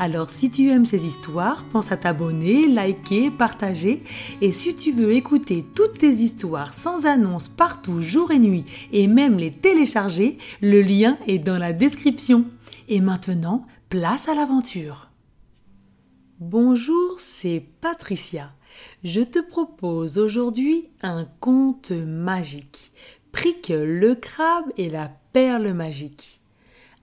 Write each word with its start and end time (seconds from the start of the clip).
Alors 0.00 0.30
si 0.30 0.50
tu 0.50 0.70
aimes 0.70 0.86
ces 0.86 1.06
histoires, 1.06 1.62
pense 1.66 1.92
à 1.92 1.98
t'abonner, 1.98 2.66
liker, 2.66 3.30
partager. 3.30 4.02
Et 4.40 4.50
si 4.50 4.74
tu 4.74 4.92
veux 4.92 5.12
écouter 5.12 5.62
toutes 5.74 5.98
tes 5.98 6.08
histoires 6.08 6.72
sans 6.72 7.04
annonce 7.04 7.48
partout, 7.48 8.00
jour 8.00 8.30
et 8.30 8.38
nuit, 8.38 8.64
et 8.92 9.06
même 9.06 9.36
les 9.36 9.50
télécharger, 9.50 10.38
le 10.62 10.80
lien 10.80 11.18
est 11.26 11.38
dans 11.38 11.58
la 11.58 11.74
description. 11.74 12.46
Et 12.88 13.02
maintenant, 13.02 13.66
place 13.90 14.26
à 14.30 14.34
l'aventure. 14.34 15.10
Bonjour, 16.38 17.20
c'est 17.20 17.62
Patricia. 17.82 18.54
Je 19.04 19.20
te 19.20 19.38
propose 19.38 20.16
aujourd'hui 20.16 20.88
un 21.02 21.26
conte 21.40 21.90
magique. 21.90 22.90
Prique 23.32 23.68
le 23.68 24.14
crabe 24.14 24.72
et 24.78 24.88
la 24.88 25.10
perle 25.34 25.74
magique. 25.74 26.40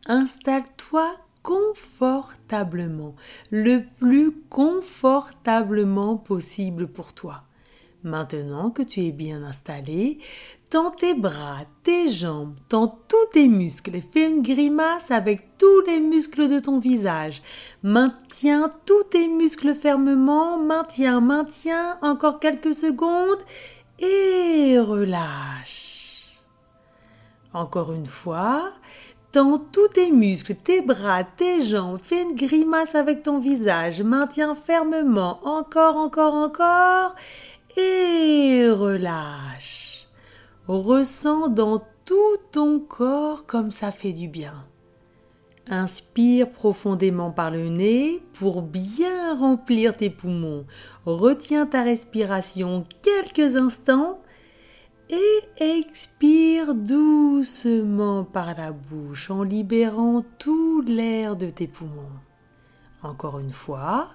Installe-toi 0.07 1.11
confortablement, 1.47 3.15
le 3.51 3.85
plus 3.99 4.33
confortablement 4.49 6.17
possible 6.17 6.87
pour 6.87 7.13
toi. 7.13 7.43
Maintenant 8.03 8.69
que 8.69 8.81
tu 8.81 9.05
es 9.05 9.13
bien 9.13 9.43
installé, 9.43 10.19
tends 10.69 10.91
tes 10.91 11.13
bras, 11.13 11.59
tes 11.83 12.09
jambes, 12.09 12.55
tends 12.67 12.99
tous 13.07 13.31
tes 13.31 13.47
muscles 13.47 13.95
et 13.95 14.01
fais 14.01 14.29
une 14.29 14.41
grimace 14.41 15.09
avec 15.09 15.57
tous 15.57 15.81
les 15.87 16.01
muscles 16.01 16.49
de 16.49 16.59
ton 16.59 16.79
visage. 16.79 17.41
Maintiens 17.81 18.69
tous 18.85 19.03
tes 19.05 19.29
muscles 19.29 19.73
fermement, 19.73 20.59
maintiens, 20.59 21.21
maintiens, 21.21 21.97
encore 22.01 22.41
quelques 22.41 22.75
secondes 22.75 23.39
et 23.99 24.77
relâche. 24.79 26.25
Encore 27.53 27.93
une 27.93 28.05
fois, 28.05 28.73
Tous 29.71 29.87
tes 29.89 30.11
muscles, 30.11 30.55
tes 30.55 30.81
bras, 30.81 31.23
tes 31.23 31.63
jambes, 31.63 31.99
fais 32.01 32.23
une 32.23 32.33
grimace 32.33 32.95
avec 32.95 33.21
ton 33.21 33.37
visage, 33.37 34.01
maintiens 34.01 34.55
fermement, 34.55 35.39
encore, 35.43 35.95
encore, 35.95 36.33
encore, 36.33 37.13
et 37.75 38.67
relâche. 38.67 40.07
Ressens 40.67 41.49
dans 41.49 41.83
tout 42.05 42.37
ton 42.51 42.79
corps 42.79 43.45
comme 43.45 43.69
ça 43.69 43.91
fait 43.91 44.11
du 44.11 44.27
bien. 44.27 44.65
Inspire 45.69 46.49
profondément 46.49 47.29
par 47.29 47.51
le 47.51 47.69
nez 47.69 48.23
pour 48.39 48.63
bien 48.63 49.37
remplir 49.37 49.95
tes 49.95 50.09
poumons. 50.09 50.65
Retiens 51.05 51.67
ta 51.67 51.83
respiration 51.83 52.85
quelques 53.03 53.55
instants 53.55 54.19
et 55.09 55.79
expire 55.79 56.75
doucement 56.75 58.23
par 58.23 58.55
la 58.57 58.71
bouche 58.71 59.29
en 59.29 59.43
libérant 59.43 60.23
tout 60.37 60.81
l'air 60.81 61.35
de 61.35 61.49
tes 61.49 61.67
poumons. 61.67 62.19
Encore 63.03 63.39
une 63.39 63.51
fois, 63.51 64.09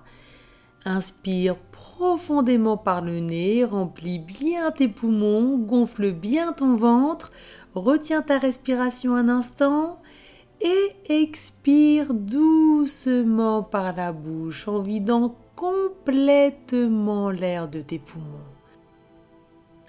inspire 0.84 1.56
profondément 1.56 2.76
par 2.76 3.00
le 3.00 3.20
nez, 3.20 3.64
remplis 3.64 4.18
bien 4.18 4.70
tes 4.70 4.88
poumons, 4.88 5.58
gonfle 5.58 6.12
bien 6.12 6.52
ton 6.52 6.76
ventre, 6.76 7.32
retiens 7.74 8.22
ta 8.22 8.38
respiration 8.38 9.14
un 9.14 9.28
instant 9.28 10.02
et 10.60 10.96
expire 11.22 12.12
doucement 12.12 13.62
par 13.62 13.94
la 13.96 14.12
bouche 14.12 14.68
en 14.68 14.80
vidant 14.80 15.36
complètement 15.56 17.30
l'air 17.30 17.68
de 17.68 17.80
tes 17.80 17.98
poumons. 17.98 18.51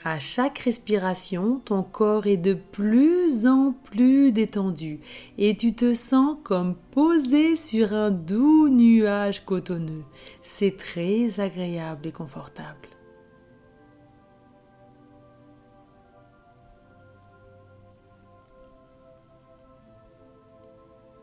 À 0.06 0.20
chaque 0.20 0.60
respiration, 0.60 1.62
ton 1.64 1.82
corps 1.82 2.28
est 2.28 2.36
de 2.36 2.56
plus 2.56 3.48
en 3.48 3.72
plus 3.72 4.34
détendu 4.34 5.00
et 5.38 5.56
tu 5.56 5.74
te 5.74 5.94
sens 5.94 6.36
comme 6.44 6.76
posé 6.92 7.56
sur 7.56 7.94
un 7.94 8.12
doux 8.12 8.68
nuage 8.68 9.46
cotonneux. 9.46 10.04
C'est 10.42 10.76
très 10.76 11.40
agréable 11.40 12.08
et 12.08 12.12
confortable. 12.12 12.90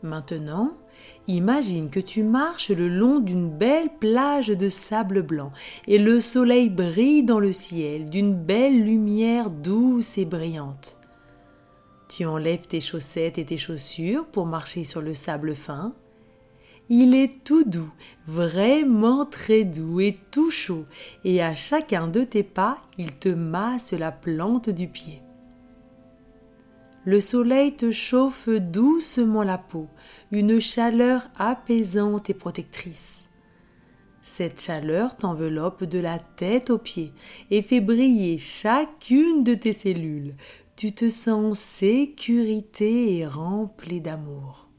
Maintenant, 0.01 0.71
Imagine 1.27 1.89
que 1.89 1.99
tu 1.99 2.23
marches 2.23 2.71
le 2.71 2.89
long 2.89 3.19
d'une 3.19 3.49
belle 3.49 3.89
plage 3.99 4.47
de 4.47 4.69
sable 4.69 5.21
blanc 5.21 5.51
et 5.87 5.97
le 5.97 6.19
soleil 6.19 6.69
brille 6.69 7.23
dans 7.23 7.39
le 7.39 7.51
ciel 7.51 8.09
d'une 8.09 8.33
belle 8.33 8.83
lumière 8.83 9.49
douce 9.49 10.17
et 10.17 10.25
brillante. 10.25 10.97
Tu 12.09 12.25
enlèves 12.25 12.67
tes 12.67 12.81
chaussettes 12.81 13.37
et 13.37 13.45
tes 13.45 13.57
chaussures 13.57 14.25
pour 14.25 14.45
marcher 14.45 14.83
sur 14.83 15.01
le 15.01 15.13
sable 15.13 15.55
fin. 15.55 15.93
Il 16.89 17.15
est 17.15 17.43
tout 17.45 17.63
doux, 17.63 17.91
vraiment 18.27 19.25
très 19.25 19.63
doux 19.63 20.01
et 20.01 20.17
tout 20.29 20.51
chaud, 20.51 20.85
et 21.23 21.41
à 21.41 21.55
chacun 21.55 22.07
de 22.07 22.23
tes 22.25 22.43
pas, 22.43 22.75
il 22.97 23.15
te 23.15 23.29
masse 23.29 23.93
la 23.93 24.11
plante 24.11 24.69
du 24.69 24.89
pied. 24.89 25.21
Le 27.03 27.19
soleil 27.19 27.75
te 27.75 27.89
chauffe 27.89 28.47
doucement 28.47 29.41
la 29.41 29.57
peau, 29.57 29.87
une 30.31 30.59
chaleur 30.59 31.23
apaisante 31.35 32.29
et 32.29 32.35
protectrice. 32.35 33.27
Cette 34.21 34.61
chaleur 34.61 35.17
t'enveloppe 35.17 35.83
de 35.83 35.97
la 35.97 36.19
tête 36.19 36.69
aux 36.69 36.77
pieds 36.77 37.11
et 37.49 37.63
fait 37.63 37.81
briller 37.81 38.37
chacune 38.37 39.43
de 39.43 39.55
tes 39.55 39.73
cellules. 39.73 40.35
Tu 40.75 40.91
te 40.91 41.09
sens 41.09 41.51
en 41.51 41.53
sécurité 41.55 43.17
et 43.17 43.25
rempli 43.25 43.99
d'amour. 43.99 44.69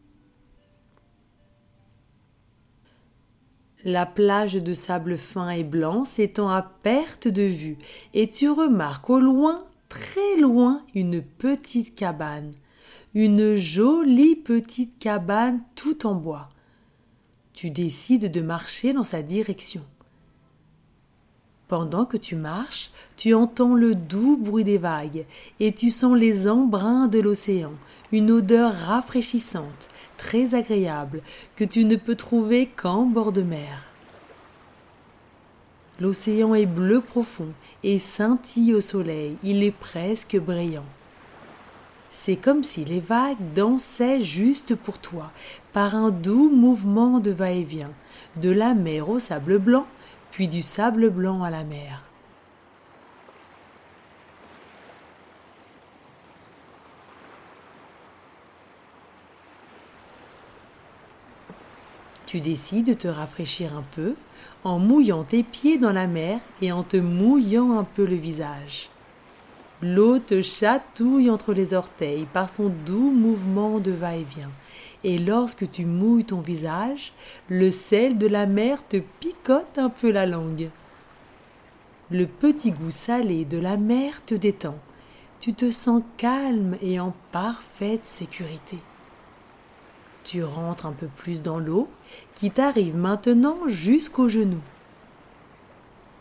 La 3.84 4.06
plage 4.06 4.54
de 4.54 4.74
sable 4.74 5.18
fin 5.18 5.50
et 5.50 5.64
blanc 5.64 6.04
s'étend 6.04 6.48
à 6.48 6.62
perte 6.62 7.26
de 7.26 7.42
vue 7.42 7.78
et 8.14 8.30
tu 8.30 8.48
remarques 8.48 9.10
au 9.10 9.18
loin 9.18 9.64
très 9.92 10.38
loin 10.40 10.80
une 10.94 11.20
petite 11.20 11.94
cabane, 11.94 12.50
une 13.12 13.56
jolie 13.56 14.36
petite 14.36 14.98
cabane 14.98 15.60
tout 15.74 16.06
en 16.06 16.14
bois. 16.14 16.48
Tu 17.52 17.68
décides 17.68 18.32
de 18.32 18.40
marcher 18.40 18.94
dans 18.94 19.04
sa 19.04 19.20
direction. 19.20 19.82
Pendant 21.68 22.06
que 22.06 22.16
tu 22.16 22.36
marches, 22.36 22.90
tu 23.18 23.34
entends 23.34 23.74
le 23.74 23.94
doux 23.94 24.38
bruit 24.38 24.64
des 24.64 24.78
vagues 24.78 25.26
et 25.60 25.72
tu 25.72 25.90
sens 25.90 26.16
les 26.16 26.48
embruns 26.48 27.06
de 27.06 27.18
l'océan, 27.18 27.74
une 28.12 28.30
odeur 28.30 28.72
rafraîchissante, 28.72 29.90
très 30.16 30.54
agréable, 30.54 31.20
que 31.54 31.64
tu 31.64 31.84
ne 31.84 31.96
peux 31.96 32.16
trouver 32.16 32.66
qu'en 32.66 33.04
bord 33.04 33.32
de 33.32 33.42
mer. 33.42 33.91
L'océan 36.02 36.52
est 36.56 36.66
bleu 36.66 37.00
profond 37.00 37.52
et 37.84 38.00
scintille 38.00 38.74
au 38.74 38.80
soleil, 38.80 39.36
il 39.44 39.62
est 39.62 39.70
presque 39.70 40.36
brillant. 40.36 40.84
C'est 42.10 42.34
comme 42.34 42.64
si 42.64 42.84
les 42.84 42.98
vagues 42.98 43.52
dansaient 43.54 44.20
juste 44.20 44.74
pour 44.74 44.98
toi, 44.98 45.30
par 45.72 45.94
un 45.94 46.10
doux 46.10 46.50
mouvement 46.50 47.20
de 47.20 47.30
va-et-vient, 47.30 47.92
de 48.34 48.50
la 48.50 48.74
mer 48.74 49.08
au 49.10 49.20
sable 49.20 49.58
blanc, 49.58 49.86
puis 50.32 50.48
du 50.48 50.60
sable 50.60 51.08
blanc 51.08 51.44
à 51.44 51.50
la 51.50 51.62
mer. 51.62 52.02
Tu 62.26 62.40
décides 62.40 62.86
de 62.86 62.94
te 62.94 63.06
rafraîchir 63.06 63.76
un 63.76 63.84
peu 63.94 64.16
en 64.64 64.78
mouillant 64.78 65.24
tes 65.24 65.42
pieds 65.42 65.78
dans 65.78 65.92
la 65.92 66.06
mer 66.06 66.38
et 66.60 66.72
en 66.72 66.82
te 66.82 66.96
mouillant 66.96 67.78
un 67.78 67.84
peu 67.84 68.04
le 68.04 68.16
visage. 68.16 68.88
L'eau 69.82 70.20
te 70.20 70.42
chatouille 70.42 71.28
entre 71.28 71.52
les 71.52 71.74
orteils 71.74 72.26
par 72.32 72.48
son 72.48 72.72
doux 72.86 73.10
mouvement 73.10 73.80
de 73.80 73.90
va-et-vient. 73.90 74.52
Et 75.02 75.18
lorsque 75.18 75.68
tu 75.68 75.84
mouilles 75.84 76.24
ton 76.24 76.40
visage, 76.40 77.12
le 77.48 77.72
sel 77.72 78.16
de 78.16 78.28
la 78.28 78.46
mer 78.46 78.86
te 78.86 78.98
picote 79.18 79.78
un 79.78 79.88
peu 79.88 80.12
la 80.12 80.26
langue. 80.26 80.70
Le 82.12 82.26
petit 82.26 82.70
goût 82.70 82.92
salé 82.92 83.44
de 83.44 83.58
la 83.58 83.76
mer 83.76 84.24
te 84.24 84.36
détend. 84.36 84.78
Tu 85.40 85.52
te 85.52 85.70
sens 85.70 86.04
calme 86.16 86.76
et 86.80 87.00
en 87.00 87.12
parfaite 87.32 88.06
sécurité. 88.06 88.78
Tu 90.24 90.44
rentres 90.44 90.86
un 90.86 90.92
peu 90.92 91.08
plus 91.08 91.42
dans 91.42 91.58
l'eau 91.58 91.88
qui 92.34 92.50
t'arrive 92.50 92.96
maintenant 92.96 93.58
jusqu'aux 93.66 94.28
genoux. 94.28 94.62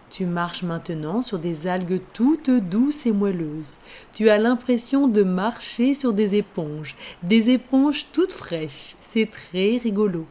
Tu 0.09 0.25
marches 0.25 0.63
maintenant 0.63 1.21
sur 1.21 1.39
des 1.39 1.67
algues 1.67 2.01
toutes 2.11 2.49
douces 2.49 3.05
et 3.05 3.13
moelleuses. 3.13 3.77
Tu 4.11 4.29
as 4.29 4.37
l'impression 4.37 5.07
de 5.07 5.23
marcher 5.23 5.93
sur 5.93 6.11
des 6.11 6.35
éponges, 6.35 6.97
des 7.23 7.49
éponges 7.49 8.07
toutes 8.11 8.33
fraîches. 8.33 8.95
C'est 8.99 9.29
très 9.29 9.77
rigolo. 9.77 10.25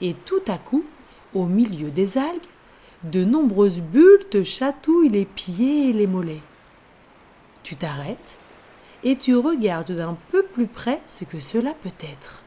Et 0.00 0.14
tout 0.14 0.42
à 0.46 0.56
coup, 0.56 0.84
au 1.34 1.44
milieu 1.44 1.90
des 1.90 2.16
algues, 2.16 2.40
de 3.04 3.24
nombreuses 3.24 3.80
bulles 3.80 4.26
te 4.30 4.42
chatouillent 4.42 5.10
les 5.10 5.26
pieds 5.26 5.90
et 5.90 5.92
les 5.92 6.06
mollets. 6.06 6.42
Tu 7.66 7.74
t'arrêtes 7.74 8.38
et 9.02 9.16
tu 9.16 9.34
regardes 9.34 9.90
d'un 9.90 10.16
peu 10.30 10.44
plus 10.44 10.68
près 10.68 11.00
ce 11.08 11.24
que 11.24 11.40
cela 11.40 11.74
peut 11.74 11.90
être. 11.98 12.44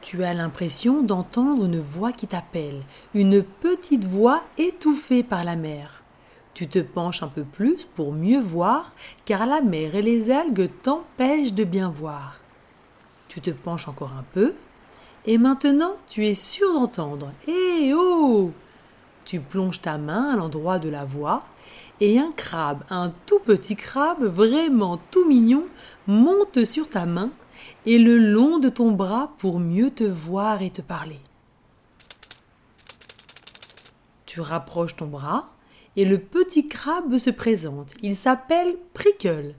Tu 0.00 0.22
as 0.22 0.32
l'impression 0.32 1.02
d'entendre 1.02 1.64
une 1.64 1.80
voix 1.80 2.12
qui 2.12 2.28
t'appelle, 2.28 2.82
une 3.12 3.42
petite 3.42 4.04
voix 4.04 4.44
étouffée 4.58 5.24
par 5.24 5.42
la 5.42 5.56
mer. 5.56 6.04
Tu 6.54 6.68
te 6.68 6.78
penches 6.78 7.24
un 7.24 7.26
peu 7.26 7.42
plus 7.42 7.84
pour 7.96 8.12
mieux 8.12 8.38
voir, 8.38 8.92
car 9.24 9.44
la 9.44 9.60
mer 9.60 9.96
et 9.96 10.02
les 10.02 10.30
algues 10.30 10.70
t'empêchent 10.80 11.52
de 11.52 11.64
bien 11.64 11.90
voir. 11.90 12.38
Tu 13.26 13.40
te 13.40 13.50
penches 13.50 13.88
encore 13.88 14.12
un 14.12 14.24
peu, 14.32 14.54
et 15.26 15.36
maintenant 15.36 15.96
tu 16.06 16.28
es 16.28 16.34
sûr 16.34 16.72
d'entendre. 16.74 17.32
Eh 17.48 17.92
oh 17.92 18.52
Tu 19.24 19.40
plonges 19.40 19.80
ta 19.80 19.98
main 19.98 20.30
à 20.32 20.36
l'endroit 20.36 20.78
de 20.78 20.88
la 20.88 21.04
voix, 21.04 21.42
et 22.00 22.18
un 22.18 22.32
crabe, 22.32 22.84
un 22.90 23.12
tout 23.26 23.40
petit 23.40 23.76
crabe, 23.76 24.24
vraiment 24.24 24.98
tout 25.10 25.26
mignon, 25.26 25.64
monte 26.06 26.64
sur 26.64 26.88
ta 26.88 27.06
main 27.06 27.30
et 27.86 27.98
le 27.98 28.18
long 28.18 28.58
de 28.58 28.68
ton 28.68 28.92
bras 28.92 29.32
pour 29.38 29.58
mieux 29.58 29.90
te 29.90 30.04
voir 30.04 30.62
et 30.62 30.70
te 30.70 30.82
parler. 30.82 31.20
Tu 34.26 34.40
rapproches 34.40 34.96
ton 34.96 35.06
bras 35.06 35.50
et 35.96 36.04
le 36.04 36.18
petit 36.18 36.68
crabe 36.68 37.18
se 37.18 37.30
présente. 37.30 37.94
Il 38.02 38.16
s'appelle 38.16 38.76
Prickle. 38.94 39.54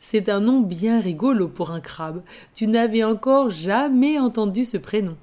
C'est 0.00 0.28
un 0.28 0.40
nom 0.40 0.60
bien 0.60 1.00
rigolo 1.00 1.48
pour 1.48 1.70
un 1.70 1.80
crabe. 1.80 2.22
Tu 2.54 2.66
n'avais 2.66 3.04
encore 3.04 3.50
jamais 3.50 4.18
entendu 4.18 4.64
ce 4.64 4.76
prénom. 4.76 5.16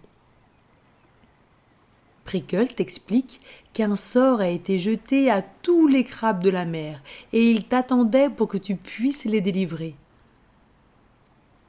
Prickle 2.25 2.68
t'explique 2.68 3.39
qu'un 3.74 3.95
sort 3.95 4.42
a 4.42 4.50
été 4.50 4.80
jeté 4.80 5.30
à 5.30 5.42
tous 5.42 5.88
les 5.88 6.04
crabes 6.04 6.44
de 6.44 6.50
la 6.50 6.66
mer 6.66 7.01
et 7.31 7.50
il 7.50 7.63
t'attendait 7.63 8.30
pour 8.30 8.48
que 8.48 8.57
tu 8.57 8.75
puisses 8.75 9.25
les 9.25 9.42
délivrer. 9.42 9.95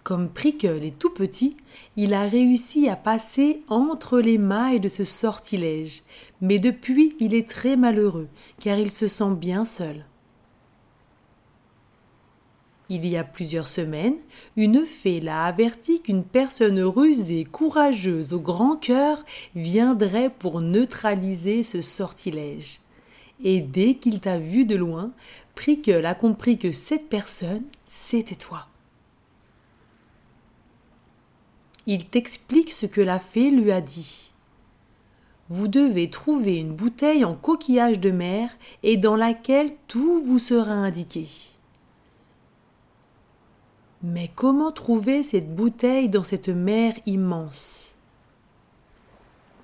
Comme 0.03 0.29
Prickle 0.29 0.85
est 0.85 0.99
tout 0.99 1.11
petit, 1.11 1.57
il 1.97 2.15
a 2.15 2.23
réussi 2.23 2.89
à 2.89 2.97
passer 2.97 3.63
entre 3.69 4.19
les 4.19 4.39
mailles 4.39 4.81
de 4.81 4.89
ce 4.89 5.05
sortilège, 5.05 6.03
mais 6.41 6.59
depuis 6.59 7.15
il 7.21 7.35
est 7.35 7.49
très 7.49 7.77
malheureux, 7.77 8.29
car 8.61 8.79
il 8.79 8.93
se 8.93 9.09
sent 9.09 9.33
bien 9.33 9.65
seul. 9.65 10.05
Il 12.89 13.07
y 13.07 13.17
a 13.17 13.25
plusieurs 13.25 13.67
semaines, 13.69 14.17
une 14.57 14.85
fée 14.85 15.21
l'a 15.21 15.45
averti 15.45 16.01
qu'une 16.01 16.23
personne 16.23 16.81
rusée, 16.81 17.45
courageuse, 17.45 18.33
au 18.33 18.41
grand 18.41 18.77
cœur 18.77 19.25
viendrait 19.55 20.31
pour 20.31 20.63
neutraliser 20.63 21.63
ce 21.63 21.83
sortilège. 21.83 22.81
Et 23.43 23.61
dès 23.61 23.95
qu'il 23.95 24.21
t'a 24.21 24.39
vu 24.39 24.65
de 24.65 24.77
loin, 24.77 25.13
Prickle 25.57 26.07
a 26.07 26.15
compris 26.15 26.59
que 26.59 26.73
cette 26.73 27.09
personne, 27.09 27.65
c'était 27.87 28.37
toi. 28.37 28.69
il 31.87 32.05
t'explique 32.05 32.73
ce 32.73 32.87
que 32.87 33.01
la 33.01 33.21
fée 33.21 33.51
lui 33.51 33.71
a 33.71 33.81
dit. 33.81 34.33
Vous 35.49 35.69
devez 35.69 36.11
trouver 36.11 36.59
une 36.59 36.75
bouteille 36.75 37.25
en 37.25 37.37
coquillage 37.37 38.01
de 38.01 38.11
mer 38.11 38.51
et 38.83 38.97
dans 38.97 39.15
laquelle 39.15 39.71
tout 39.87 40.21
vous 40.21 40.41
sera 40.41 40.73
indiqué. 40.73 41.29
Mais 44.09 44.31
comment 44.33 44.71
trouver 44.71 45.25
cette 45.25 45.53
bouteille 45.57 46.09
dans 46.09 46.23
cette 46.23 46.49
mer 46.49 46.95
immense? 47.07 47.97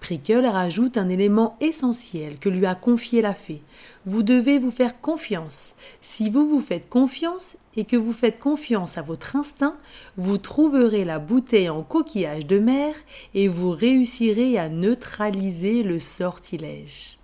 Prickle 0.01 0.45
rajoute 0.47 0.97
un 0.97 1.09
élément 1.09 1.57
essentiel 1.61 2.41
que 2.41 2.49
lui 2.49 2.67
a 2.67 2.75
confié 2.75 3.23
la 3.23 3.35
fée. 3.35 3.63
Vous 4.05 4.25
devez 4.25 4.59
vous 4.59 4.73
faire 4.73 5.01
confiance. 5.01 5.77
Si 6.01 6.29
vous 6.29 6.49
vous 6.49 6.59
faites 6.59 6.89
confiance 6.89 7.57
et 7.77 7.85
que 7.85 7.95
vous 7.95 8.13
faites 8.13 8.41
confiance 8.41 8.99
à 8.99 9.03
votre 9.03 9.37
instinct, 9.37 9.77
vous 10.17 10.39
trouverez 10.39 11.05
la 11.05 11.21
bouteille 11.21 11.71
en 11.71 11.85
coquillage 11.85 12.45
de 12.45 12.59
mer 12.59 12.97
et 13.35 13.47
vous 13.47 13.71
réussirez 13.71 14.59
à 14.59 14.69
neutraliser 14.69 15.85
le 15.85 16.01
sortilège. 16.01 17.17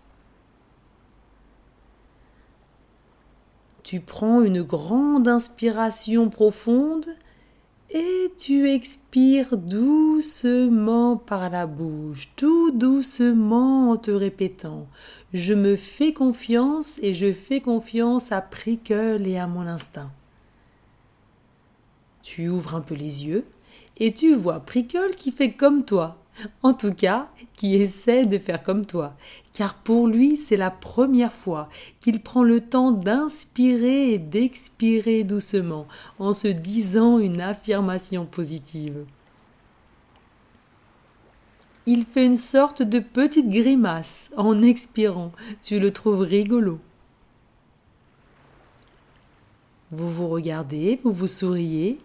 Tu 3.88 4.00
prends 4.00 4.43
une 4.43 4.61
grande 4.61 5.29
inspiration 5.29 6.29
profonde 6.29 7.06
et 7.88 8.31
tu 8.37 8.69
expires 8.69 9.56
doucement 9.56 11.17
par 11.17 11.49
la 11.49 11.67
bouche, 11.67 12.29
tout 12.37 12.70
doucement 12.70 13.93
en 13.93 13.96
te 13.96 14.11
répétant 14.11 14.87
Je 15.32 15.55
me 15.55 15.75
fais 15.75 16.12
confiance 16.12 16.99
et 17.00 17.14
je 17.14 17.32
fais 17.32 17.62
confiance 17.62 18.31
à 18.31 18.43
Prickle 18.43 19.23
et 19.25 19.38
à 19.38 19.46
mon 19.46 19.67
instinct. 19.67 20.11
Tu 22.20 22.50
ouvres 22.50 22.75
un 22.75 22.82
peu 22.82 22.94
les 22.94 23.25
yeux 23.25 23.46
et 23.96 24.12
tu 24.12 24.35
vois 24.35 24.61
Prickle 24.61 25.14
qui 25.17 25.32
fait 25.32 25.52
comme 25.52 25.87
toi, 25.87 26.19
en 26.62 26.73
tout 26.73 26.93
cas 26.93 27.29
qui 27.55 27.75
essaie 27.75 28.26
de 28.26 28.38
faire 28.38 28.62
comme 28.62 28.87
toi, 28.87 29.14
car 29.52 29.75
pour 29.75 30.06
lui 30.06 30.37
c'est 30.37 30.56
la 30.56 30.70
première 30.70 31.32
fois 31.32 31.69
qu'il 32.00 32.20
prend 32.23 32.43
le 32.43 32.61
temps 32.61 32.93
d'inspirer 32.93 34.12
et 34.12 34.19
d'expirer 34.19 35.25
doucement 35.25 35.87
en 36.19 36.35
se 36.35 36.49
disant 36.49 37.19
une 37.19 37.40
affirmation 37.40 38.26
positive. 38.26 39.05
Il 41.87 42.05
fait 42.05 42.26
une 42.26 42.37
sorte 42.37 42.82
de 42.82 42.99
petite 42.99 43.49
grimace 43.49 44.31
en 44.37 44.58
expirant, 44.58 45.32
tu 45.62 45.81
le 45.81 45.90
trouves 45.90 46.20
rigolo. 46.20 46.81
Vous 49.90 50.11
vous 50.11 50.29
regardez, 50.29 51.00
vous 51.02 51.12
vous 51.12 51.26
souriez, 51.26 51.99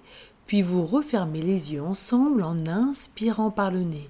puis 0.48 0.62
vous 0.62 0.86
refermez 0.86 1.42
les 1.42 1.74
yeux 1.74 1.84
ensemble 1.84 2.44
en 2.44 2.66
inspirant 2.66 3.52
par 3.52 3.72
le 3.72 3.82
nez 3.82 4.10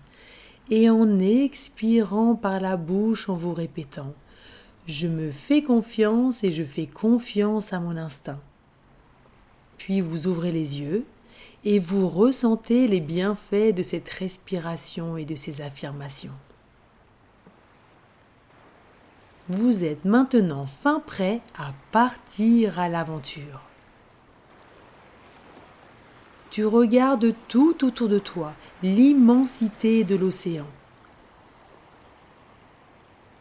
et 0.70 0.90
en 0.90 1.20
expirant 1.20 2.36
par 2.36 2.60
la 2.60 2.78
bouche 2.78 3.30
en 3.30 3.36
vous 3.36 3.54
répétant 3.54 4.14
Je 4.88 5.08
me 5.08 5.32
fais 5.32 5.64
confiance 5.64 6.44
et 6.44 6.52
je 6.52 6.64
fais 6.64 6.88
confiance 6.88 7.74
à 7.74 7.80
mon 7.80 7.98
instinct. 7.98 8.40
Puis 9.78 10.02
vous 10.02 10.28
ouvrez 10.28 10.52
les 10.52 10.80
yeux 10.80 11.06
et 11.66 11.80
vous 11.80 12.08
ressentez 12.08 12.88
les 12.88 13.02
bienfaits 13.02 13.74
de 13.76 13.84
cette 13.84 14.10
respiration 14.10 15.18
et 15.18 15.26
de 15.26 15.36
ces 15.36 15.62
affirmations. 15.62 16.34
Vous 19.50 19.84
êtes 19.84 20.06
maintenant 20.06 20.66
fin 20.66 21.02
prêt 21.02 21.42
à 21.58 21.74
partir 21.92 22.80
à 22.80 22.88
l'aventure. 22.88 23.62
Tu 26.54 26.68
regardes 26.68 27.34
tout 27.48 27.84
autour 27.84 28.08
de 28.08 28.20
toi, 28.20 28.54
l'immensité 28.84 30.04
de 30.04 30.16
l'océan. 30.16 30.68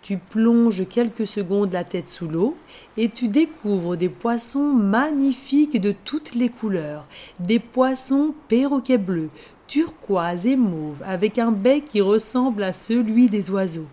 Tu 0.01 0.17
plonges 0.17 0.89
quelques 0.89 1.27
secondes 1.27 1.75
la 1.75 1.85
tête 1.85 2.09
sous 2.09 2.27
l'eau 2.27 2.57
et 2.97 3.11
tu 3.11 3.29
découvres 3.29 3.99
des 3.99 4.09
poissons 4.09 4.73
magnifiques 4.73 5.79
de 5.79 5.93
toutes 5.93 6.35
les 6.35 6.49
couleurs, 6.49 7.05
des 7.39 7.59
poissons 7.59 8.35
perroquets 8.49 8.97
bleus, 8.97 9.29
turquoise 9.67 10.47
et 10.47 10.57
mauve, 10.57 11.03
avec 11.05 11.39
un 11.39 11.53
bec 11.53 11.85
qui 11.85 12.01
ressemble 12.01 12.63
à 12.63 12.73
celui 12.73 13.27
des 13.27 13.51
oiseaux. 13.51 13.89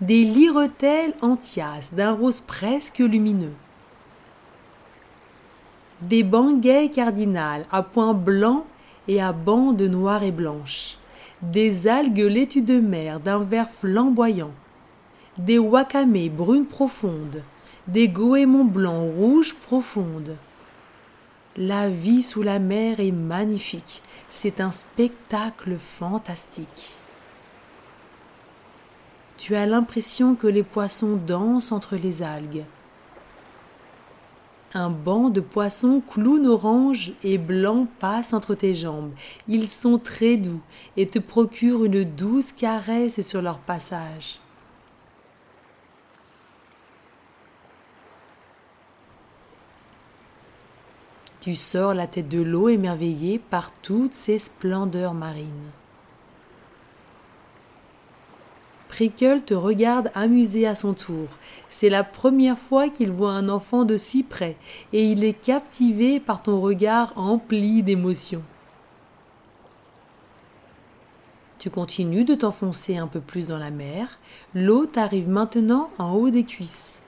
Des 0.00 0.24
liretelles 0.24 1.14
entias 1.20 1.90
d'un 1.92 2.10
rose 2.10 2.40
presque 2.40 2.98
lumineux 2.98 3.54
des 6.02 6.22
banguets 6.22 6.90
cardinales 6.90 7.62
à 7.70 7.82
points 7.82 8.14
blancs 8.14 8.64
et 9.08 9.20
à 9.20 9.32
bandes 9.32 9.82
noires 9.82 10.22
et 10.22 10.30
blanches, 10.30 10.98
des 11.42 11.88
algues 11.88 12.18
laitues 12.18 12.62
de 12.62 12.78
mer 12.78 13.20
d'un 13.20 13.42
vert 13.42 13.70
flamboyant, 13.70 14.52
des 15.38 15.58
wakamés 15.58 16.28
brunes 16.28 16.66
profondes, 16.66 17.42
des 17.86 18.08
goémons 18.08 18.64
blancs 18.64 19.12
rouges 19.16 19.54
profondes. 19.54 20.36
La 21.56 21.88
vie 21.88 22.22
sous 22.22 22.42
la 22.42 22.58
mer 22.58 23.00
est 23.00 23.12
magnifique, 23.12 24.02
c'est 24.28 24.60
un 24.60 24.70
spectacle 24.70 25.76
fantastique. 25.78 26.96
Tu 29.36 29.54
as 29.54 29.66
l'impression 29.66 30.34
que 30.34 30.46
les 30.46 30.62
poissons 30.62 31.16
dansent 31.16 31.72
entre 31.72 31.96
les 31.96 32.22
algues 32.22 32.64
Un 34.74 34.90
banc 34.90 35.30
de 35.30 35.40
poissons 35.40 36.02
clown 36.12 36.46
orange 36.46 37.12
et 37.22 37.38
blanc 37.38 37.86
passe 37.98 38.34
entre 38.34 38.54
tes 38.54 38.74
jambes. 38.74 39.12
Ils 39.48 39.66
sont 39.66 39.98
très 39.98 40.36
doux 40.36 40.60
et 40.96 41.06
te 41.06 41.18
procurent 41.18 41.86
une 41.86 42.04
douce 42.04 42.52
caresse 42.52 43.26
sur 43.26 43.40
leur 43.40 43.58
passage. 43.58 44.40
Tu 51.40 51.54
sors 51.54 51.94
la 51.94 52.06
tête 52.06 52.28
de 52.28 52.42
l'eau 52.42 52.68
émerveillée 52.68 53.38
par 53.38 53.72
toutes 53.72 54.12
ces 54.12 54.38
splendeurs 54.38 55.14
marines. 55.14 55.70
Prickle 58.98 59.42
te 59.42 59.54
regarde 59.54 60.10
amusé 60.16 60.66
à 60.66 60.74
son 60.74 60.92
tour. 60.92 61.28
C'est 61.68 61.88
la 61.88 62.02
première 62.02 62.58
fois 62.58 62.88
qu'il 62.88 63.12
voit 63.12 63.30
un 63.30 63.48
enfant 63.48 63.84
de 63.84 63.96
si 63.96 64.24
près, 64.24 64.56
et 64.92 65.04
il 65.04 65.22
est 65.22 65.40
captivé 65.40 66.18
par 66.18 66.42
ton 66.42 66.60
regard 66.60 67.12
empli 67.14 67.84
d'émotion. 67.84 68.42
Tu 71.60 71.70
continues 71.70 72.24
de 72.24 72.34
t'enfoncer 72.34 72.96
un 72.96 73.06
peu 73.06 73.20
plus 73.20 73.46
dans 73.46 73.58
la 73.58 73.70
mer. 73.70 74.18
L'eau 74.52 74.84
t'arrive 74.84 75.28
maintenant 75.28 75.90
en 75.98 76.14
haut 76.14 76.30
des 76.30 76.42
cuisses. 76.42 77.00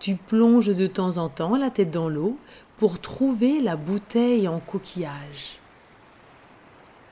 Tu 0.00 0.16
plonges 0.16 0.66
de 0.66 0.86
temps 0.86 1.16
en 1.16 1.30
temps 1.30 1.56
la 1.56 1.70
tête 1.70 1.90
dans 1.90 2.10
l'eau 2.10 2.36
pour 2.76 3.00
trouver 3.00 3.62
la 3.62 3.76
bouteille 3.76 4.48
en 4.48 4.60
coquillage. 4.60 5.63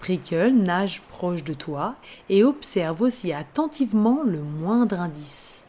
Prickle 0.03 0.51
nage 0.51 1.01
proche 1.03 1.45
de 1.45 1.55
toi 1.55 1.95
et 2.29 2.43
observe 2.43 3.03
aussi 3.03 3.33
attentivement 3.33 4.25
le 4.25 4.41
moindre 4.41 4.99
indice. 4.99 5.65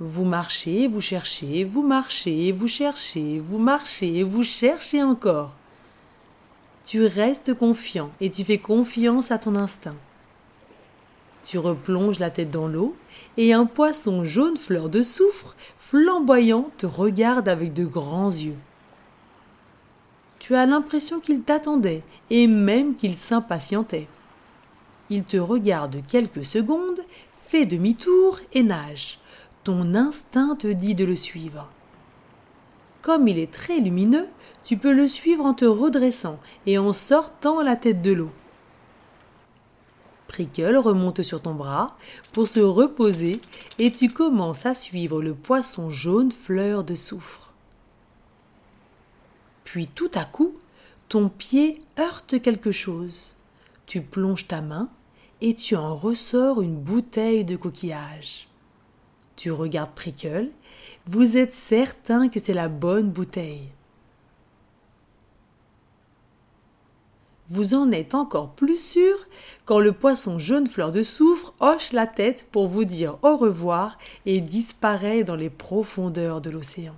Vous 0.00 0.24
marchez, 0.24 0.88
vous 0.88 1.00
cherchez, 1.00 1.62
vous 1.62 1.86
marchez, 1.86 2.50
vous 2.50 2.66
cherchez, 2.66 3.38
vous 3.38 3.58
marchez, 3.58 4.24
vous 4.24 4.42
cherchez 4.42 5.04
encore. 5.04 5.52
Tu 6.84 7.06
restes 7.06 7.54
confiant 7.54 8.10
et 8.20 8.28
tu 8.28 8.42
fais 8.42 8.58
confiance 8.58 9.30
à 9.30 9.38
ton 9.38 9.54
instinct. 9.54 9.94
Tu 11.44 11.58
replonges 11.58 12.18
la 12.18 12.30
tête 12.30 12.50
dans 12.50 12.66
l'eau 12.66 12.96
et 13.36 13.52
un 13.52 13.66
poisson 13.66 14.24
jaune 14.24 14.56
fleur 14.56 14.88
de 14.88 15.02
soufre, 15.02 15.54
flamboyant, 15.92 16.70
te 16.78 16.86
regarde 16.86 17.50
avec 17.50 17.74
de 17.74 17.84
grands 17.84 18.30
yeux. 18.30 18.56
Tu 20.38 20.54
as 20.54 20.64
l'impression 20.64 21.20
qu'il 21.20 21.42
t'attendait 21.42 22.02
et 22.30 22.46
même 22.46 22.96
qu'il 22.96 23.18
s'impatientait. 23.18 24.08
Il 25.10 25.24
te 25.24 25.36
regarde 25.36 26.00
quelques 26.08 26.46
secondes, 26.46 27.00
fait 27.46 27.66
demi-tour 27.66 28.40
et 28.54 28.62
nage. 28.62 29.18
Ton 29.64 29.94
instinct 29.94 30.56
te 30.56 30.68
dit 30.68 30.94
de 30.94 31.04
le 31.04 31.14
suivre. 31.14 31.68
Comme 33.02 33.28
il 33.28 33.38
est 33.38 33.52
très 33.52 33.78
lumineux, 33.78 34.28
tu 34.64 34.78
peux 34.78 34.92
le 34.92 35.06
suivre 35.06 35.44
en 35.44 35.52
te 35.52 35.66
redressant 35.66 36.38
et 36.64 36.78
en 36.78 36.94
sortant 36.94 37.60
la 37.60 37.76
tête 37.76 38.00
de 38.00 38.12
l'eau. 38.12 38.30
Prickle 40.32 40.78
remonte 40.78 41.22
sur 41.22 41.42
ton 41.42 41.54
bras 41.54 41.94
pour 42.32 42.48
se 42.48 42.60
reposer 42.60 43.38
et 43.78 43.92
tu 43.92 44.08
commences 44.08 44.64
à 44.64 44.72
suivre 44.72 45.20
le 45.20 45.34
poisson 45.34 45.90
jaune 45.90 46.32
fleur 46.32 46.84
de 46.84 46.94
soufre. 46.94 47.52
Puis 49.64 49.88
tout 49.88 50.10
à 50.14 50.24
coup, 50.24 50.56
ton 51.10 51.28
pied 51.28 51.82
heurte 51.98 52.40
quelque 52.40 52.72
chose. 52.72 53.36
Tu 53.84 54.00
plonges 54.00 54.48
ta 54.48 54.62
main 54.62 54.88
et 55.42 55.54
tu 55.54 55.76
en 55.76 55.94
ressors 55.94 56.62
une 56.62 56.76
bouteille 56.76 57.44
de 57.44 57.56
coquillage. 57.56 58.48
Tu 59.36 59.50
regardes 59.50 59.94
Prickle, 59.94 60.48
vous 61.06 61.36
êtes 61.36 61.52
certain 61.52 62.30
que 62.30 62.40
c'est 62.40 62.54
la 62.54 62.68
bonne 62.68 63.10
bouteille. 63.10 63.68
Vous 67.52 67.74
en 67.74 67.90
êtes 67.90 68.14
encore 68.14 68.54
plus 68.54 68.82
sûr 68.82 69.14
quand 69.66 69.78
le 69.78 69.92
poisson 69.92 70.38
jaune 70.38 70.66
fleur 70.66 70.90
de 70.90 71.02
soufre 71.02 71.52
hoche 71.60 71.92
la 71.92 72.06
tête 72.06 72.46
pour 72.50 72.66
vous 72.66 72.84
dire 72.84 73.18
au 73.20 73.36
revoir 73.36 73.98
et 74.24 74.40
disparaît 74.40 75.22
dans 75.22 75.36
les 75.36 75.50
profondeurs 75.50 76.40
de 76.40 76.48
l'océan. 76.48 76.94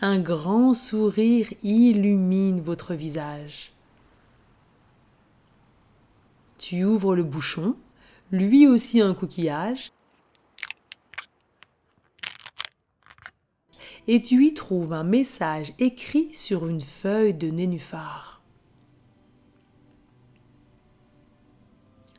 Un 0.00 0.18
grand 0.18 0.72
sourire 0.72 1.52
illumine 1.62 2.58
votre 2.58 2.94
visage. 2.94 3.74
Tu 6.56 6.84
ouvres 6.84 7.14
le 7.14 7.22
bouchon, 7.22 7.76
lui 8.32 8.66
aussi 8.66 9.02
un 9.02 9.12
coquillage, 9.12 9.92
et 14.06 14.22
tu 14.22 14.46
y 14.46 14.54
trouves 14.54 14.94
un 14.94 15.04
message 15.04 15.74
écrit 15.78 16.32
sur 16.32 16.66
une 16.66 16.80
feuille 16.80 17.34
de 17.34 17.50
nénuphar. 17.50 18.37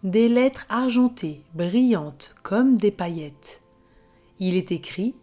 Des 0.04 0.30
lettres 0.30 0.66
argentées, 0.70 1.42
brillantes 1.56 2.34
comme 2.42 2.78
des 2.78 2.90
paillettes. 2.90 3.62
Il 4.40 4.56
est 4.56 4.72
écrit 4.72 5.14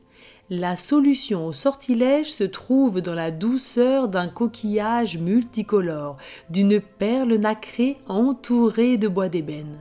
La 0.50 0.76
solution 0.76 1.46
au 1.46 1.54
sortilège 1.54 2.30
se 2.30 2.44
trouve 2.44 3.00
dans 3.00 3.14
la 3.14 3.30
douceur 3.30 4.06
d'un 4.06 4.28
coquillage 4.28 5.16
multicolore, 5.16 6.18
d'une 6.50 6.78
perle 6.78 7.36
nacrée 7.36 7.96
entourée 8.06 8.98
de 8.98 9.08
bois 9.08 9.30
d'ébène. 9.30 9.78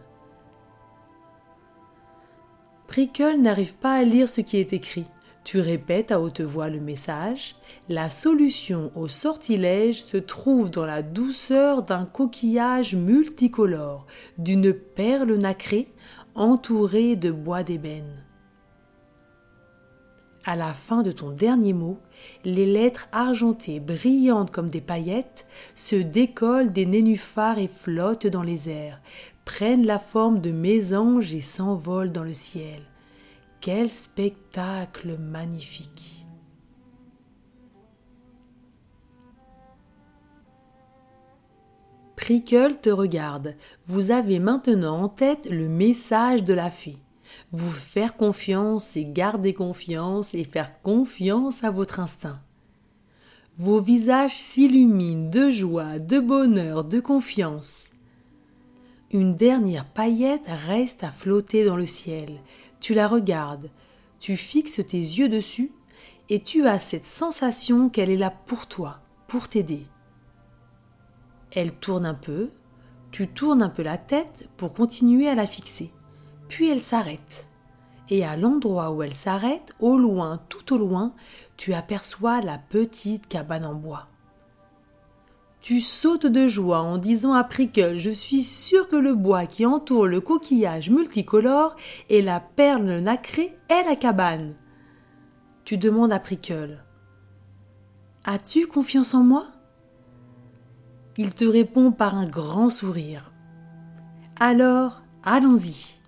Prickle 2.87 3.41
n'arrive 3.41 3.73
pas 3.73 3.95
à 3.95 4.03
lire 4.03 4.29
ce 4.29 4.39
qui 4.39 4.55
est 4.55 4.71
écrit. 4.71 5.07
Tu 5.45 5.59
répètes 5.59 6.11
à 6.11 6.19
haute 6.19 6.41
voix 6.41 6.69
le 6.69 6.79
message. 6.79 7.55
La 7.87 8.09
solution 8.09 8.91
au 8.95 9.07
sortilège 9.07 10.01
se 10.01 10.17
trouve 10.17 10.71
dans 10.71 10.87
la 10.87 11.03
douceur 11.03 11.83
d'un 11.83 12.05
coquillage 12.05 12.95
multicolore, 12.95 14.07
d'une 14.39 14.73
perle 14.73 15.35
nacrée 15.35 15.93
entourée 16.33 17.15
de 17.15 17.29
bois 17.29 17.61
d'ébène. 17.61 18.25
À 20.45 20.55
la 20.55 20.73
fin 20.73 21.03
de 21.03 21.11
ton 21.11 21.29
dernier 21.29 21.73
mot, 21.73 21.99
les 22.43 22.65
lettres 22.65 23.07
argentées 23.11 23.79
brillantes 23.79 24.49
comme 24.49 24.69
des 24.69 24.81
paillettes 24.81 25.45
se 25.75 25.95
décollent 25.95 26.73
des 26.73 26.87
nénuphars 26.87 27.59
et 27.59 27.67
flottent 27.67 28.27
dans 28.27 28.43
les 28.43 28.67
airs, 28.67 28.99
prennent 29.45 29.85
la 29.85 29.99
forme 29.99 30.41
de 30.41 30.51
mésanges 30.51 31.35
et 31.35 31.41
s'envolent 31.41 32.11
dans 32.11 32.23
le 32.23 32.33
ciel. 32.33 32.81
Quel 33.65 33.89
spectacle 33.89 35.17
magnifique 35.17 36.23
Prickle 42.15 42.79
te 42.79 42.91
regarde. 42.91 43.55
Vous 43.87 44.11
avez 44.11 44.37
maintenant 44.37 45.01
en 45.01 45.09
tête 45.09 45.47
le 45.49 45.67
message 45.67 46.43
de 46.43 46.53
la 46.53 46.69
fée. 46.69 46.97
Vous 47.51 47.71
faire 47.71 48.15
confiance 48.15 48.95
et 48.97 49.03
garder 49.03 49.55
confiance 49.55 50.35
et 50.35 50.43
faire 50.43 50.79
confiance 50.83 51.63
à 51.63 51.71
votre 51.71 51.99
instinct. 51.99 52.39
Vos 53.57 53.79
visages 53.79 54.35
s'illuminent 54.35 55.31
de 55.31 55.49
joie, 55.49 55.97
de 55.97 56.19
bonheur, 56.19 56.83
de 56.83 56.99
confiance. 56.99 57.89
Une 59.11 59.31
dernière 59.31 59.85
paillette 59.85 60.47
reste 60.67 61.03
à 61.03 61.09
flotter 61.09 61.65
dans 61.65 61.77
le 61.77 61.87
ciel. 61.87 62.41
Tu 62.79 62.93
la 62.93 63.07
regardes, 63.07 63.69
tu 64.19 64.37
fixes 64.37 64.85
tes 64.85 64.97
yeux 64.97 65.29
dessus 65.29 65.71
et 66.29 66.41
tu 66.41 66.67
as 66.67 66.79
cette 66.79 67.05
sensation 67.05 67.89
qu'elle 67.89 68.09
est 68.09 68.17
là 68.17 68.31
pour 68.31 68.67
toi, 68.67 68.99
pour 69.27 69.47
t'aider. 69.47 69.85
Elle 71.51 71.73
tourne 71.73 72.05
un 72.05 72.15
peu, 72.15 72.49
tu 73.11 73.27
tournes 73.27 73.61
un 73.61 73.69
peu 73.69 73.83
la 73.83 73.97
tête 73.97 74.49
pour 74.57 74.73
continuer 74.73 75.29
à 75.29 75.35
la 75.35 75.47
fixer, 75.47 75.91
puis 76.49 76.69
elle 76.69 76.81
s'arrête. 76.81 77.47
Et 78.09 78.23
à 78.23 78.37
l'endroit 78.37 78.91
où 78.91 79.01
elle 79.01 79.13
s'arrête, 79.13 79.73
au 79.79 79.97
loin, 79.97 80.39
tout 80.49 80.73
au 80.73 80.77
loin, 80.77 81.13
tu 81.57 81.73
aperçois 81.73 82.41
la 82.41 82.57
petite 82.57 83.27
cabane 83.27 83.65
en 83.65 83.73
bois. 83.73 84.07
Tu 85.65 85.81
sautes 85.81 86.27
de 86.27 86.47
joie 86.47 86.81
en 86.81 86.99
disant 86.99 87.33
à 87.33 87.43
Prickle 87.43 87.97
Je 87.97 88.11
suis 88.11 88.43
sûr 88.43 88.87
que 88.87 88.95
le 88.95 89.15
bois 89.15 89.47
qui 89.47 89.65
entoure 89.65 90.05
le 90.05 90.21
coquillage 90.21 90.91
multicolore 90.91 91.75
et 92.07 92.21
la 92.21 92.39
perle 92.39 92.99
nacrée 92.99 93.57
est 93.67 93.83
la 93.83 93.95
cabane. 93.95 94.53
Tu 95.63 95.79
demandes 95.79 96.13
à 96.13 96.19
Prickle 96.19 96.83
As-tu 98.25 98.67
confiance 98.67 99.15
en 99.15 99.23
moi? 99.23 99.47
Il 101.17 101.33
te 101.33 101.45
répond 101.45 101.91
par 101.91 102.13
un 102.13 102.25
grand 102.25 102.69
sourire. 102.69 103.31
Alors, 104.39 105.01
allons-y. 105.23 105.99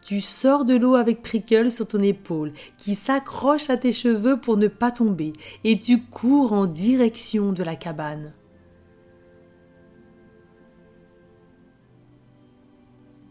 Tu 0.00 0.22
sors 0.22 0.64
de 0.64 0.74
l'eau 0.74 0.94
avec 0.94 1.20
Prickle 1.20 1.70
sur 1.70 1.86
ton 1.86 2.00
épaule, 2.00 2.54
qui 2.78 2.94
s'accroche 2.94 3.68
à 3.68 3.76
tes 3.76 3.92
cheveux 3.92 4.40
pour 4.40 4.56
ne 4.56 4.68
pas 4.68 4.90
tomber, 4.90 5.34
et 5.64 5.78
tu 5.78 6.02
cours 6.02 6.54
en 6.54 6.64
direction 6.64 7.52
de 7.52 7.62
la 7.62 7.76
cabane. 7.76 8.32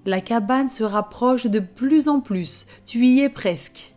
La 0.08 0.22
cabane 0.22 0.70
se 0.70 0.86
rapproche 0.86 1.48
de 1.48 1.60
plus 1.60 2.08
en 2.08 2.22
plus, 2.22 2.68
tu 2.86 3.06
y 3.06 3.20
es 3.20 3.28
presque. 3.28 3.94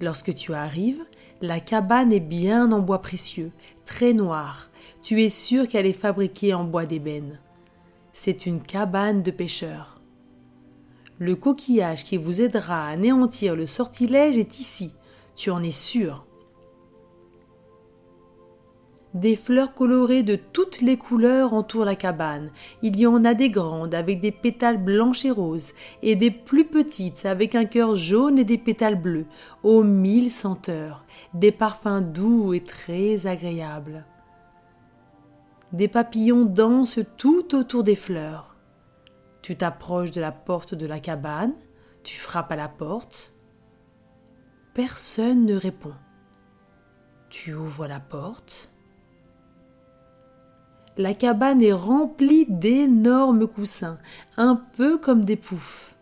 Lorsque 0.00 0.34
tu 0.34 0.54
arrives, 0.54 1.04
la 1.42 1.60
cabane 1.60 2.14
est 2.14 2.18
bien 2.18 2.72
en 2.72 2.78
bois 2.78 3.02
précieux, 3.02 3.52
très 3.84 4.14
noir. 4.14 4.70
Tu 5.02 5.22
es 5.22 5.28
sûr 5.28 5.68
qu'elle 5.68 5.84
est 5.84 5.92
fabriquée 5.92 6.54
en 6.54 6.64
bois 6.64 6.86
d'ébène. 6.86 7.40
C'est 8.14 8.46
une 8.46 8.62
cabane 8.62 9.22
de 9.22 9.30
pêcheurs. 9.30 10.00
Le 11.18 11.36
coquillage 11.36 12.02
qui 12.02 12.16
vous 12.16 12.40
aidera 12.40 12.86
à 12.86 12.90
anéantir 12.92 13.54
le 13.54 13.66
sortilège 13.66 14.38
est 14.38 14.60
ici, 14.60 14.94
tu 15.34 15.50
en 15.50 15.62
es 15.62 15.72
sûr. 15.72 16.25
Des 19.16 19.34
fleurs 19.34 19.72
colorées 19.72 20.22
de 20.22 20.36
toutes 20.36 20.82
les 20.82 20.98
couleurs 20.98 21.54
entourent 21.54 21.86
la 21.86 21.96
cabane. 21.96 22.50
Il 22.82 23.00
y 23.00 23.06
en 23.06 23.24
a 23.24 23.32
des 23.32 23.48
grandes 23.48 23.94
avec 23.94 24.20
des 24.20 24.30
pétales 24.30 24.76
blanches 24.76 25.24
et 25.24 25.30
roses, 25.30 25.72
et 26.02 26.16
des 26.16 26.30
plus 26.30 26.66
petites 26.66 27.24
avec 27.24 27.54
un 27.54 27.64
cœur 27.64 27.94
jaune 27.96 28.38
et 28.38 28.44
des 28.44 28.58
pétales 28.58 29.00
bleus, 29.00 29.24
aux 29.62 29.82
mille 29.82 30.30
senteurs, 30.30 31.06
des 31.32 31.50
parfums 31.50 32.02
doux 32.02 32.52
et 32.52 32.60
très 32.60 33.26
agréables. 33.26 34.04
Des 35.72 35.88
papillons 35.88 36.44
dansent 36.44 37.00
tout 37.16 37.54
autour 37.54 37.84
des 37.84 37.96
fleurs. 37.96 38.54
Tu 39.40 39.56
t'approches 39.56 40.10
de 40.10 40.20
la 40.20 40.32
porte 40.32 40.74
de 40.74 40.86
la 40.86 41.00
cabane, 41.00 41.54
tu 42.04 42.18
frappes 42.18 42.52
à 42.52 42.56
la 42.56 42.68
porte. 42.68 43.32
Personne 44.74 45.46
ne 45.46 45.56
répond. 45.56 45.94
Tu 47.30 47.54
ouvres 47.54 47.86
la 47.86 47.98
porte 47.98 48.75
la 50.98 51.14
cabane 51.14 51.62
est 51.62 51.72
remplie 51.72 52.46
d'énormes 52.48 53.46
coussins, 53.46 53.98
un 54.36 54.56
peu 54.76 54.98
comme 54.98 55.24
des 55.24 55.36
poufs. 55.36 55.94